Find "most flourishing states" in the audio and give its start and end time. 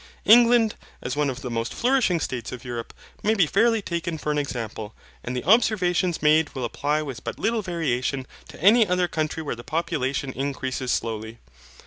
1.51-2.51